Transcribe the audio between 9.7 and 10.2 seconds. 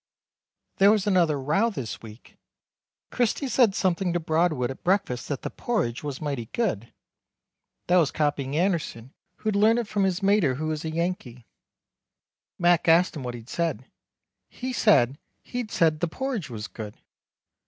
it from